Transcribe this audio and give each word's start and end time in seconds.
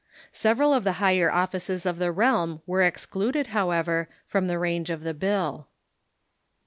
Several 0.33 0.73
of 0.73 0.83
the 0.83 0.93
higher 0.97 1.29
of 1.31 1.51
fices 1.51 1.85
of 1.85 1.99
the 1.99 2.11
realm 2.11 2.63
were 2.65 2.81
excluded, 2.81 3.45
however, 3.53 4.09
from 4.25 4.47
the 4.47 4.57
range 4.57 4.89
of 4.89 5.03
the 5.03 5.13
bill. 5.13 5.67